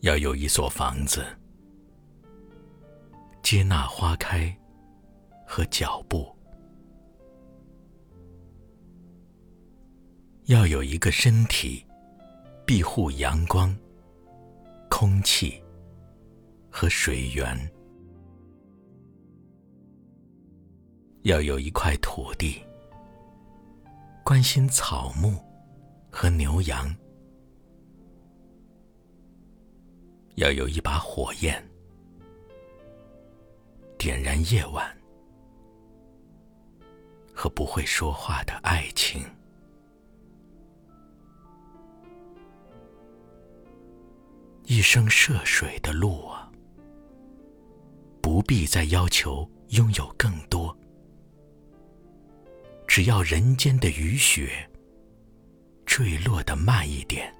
[0.00, 1.26] 要有一所房子，
[3.42, 4.56] 接纳花开
[5.46, 6.24] 和脚步；
[10.46, 11.84] 要有一个身体，
[12.66, 13.76] 庇护阳光、
[14.88, 15.62] 空气
[16.70, 17.54] 和水源；
[21.24, 22.58] 要有一块土地，
[24.24, 25.36] 关心草木
[26.10, 26.90] 和牛羊。
[30.36, 31.62] 要有一把火焰，
[33.98, 34.96] 点燃夜晚
[37.34, 39.22] 和不会说话的爱情。
[44.64, 46.50] 一生涉水的路啊，
[48.22, 50.74] 不必再要求拥有更多，
[52.86, 54.70] 只要人间的雨雪
[55.84, 57.34] 坠落的慢一点。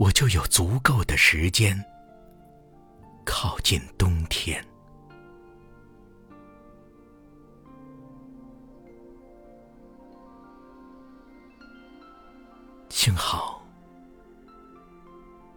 [0.00, 1.78] 我就有足够的时间
[3.22, 4.66] 靠近冬天。
[12.88, 13.62] 幸好，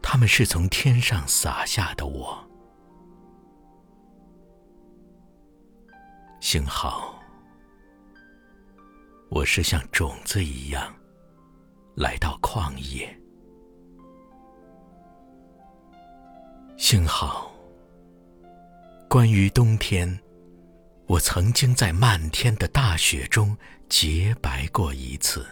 [0.01, 2.37] 他们是从天上洒下的我。
[6.41, 7.17] 幸好，
[9.29, 10.93] 我是像种子一样
[11.95, 13.22] 来到旷野。
[16.85, 17.49] 幸好，
[19.09, 20.19] 关于冬天，
[21.07, 23.55] 我曾经在漫天的大雪中
[23.87, 25.45] 洁白过一次。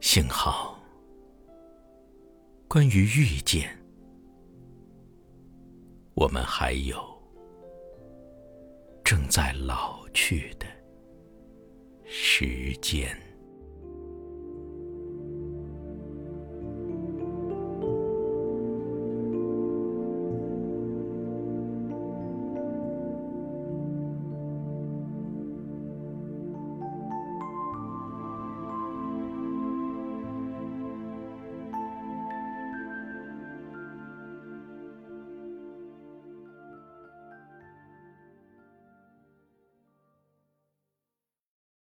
[0.00, 0.82] 幸好，
[2.66, 3.70] 关于遇见，
[6.14, 7.00] 我们还有
[9.04, 10.66] 正在老去的
[12.04, 13.16] 时间。